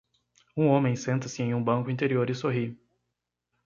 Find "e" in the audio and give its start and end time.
2.27-2.33